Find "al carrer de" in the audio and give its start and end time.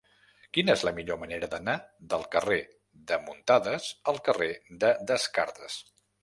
4.13-4.91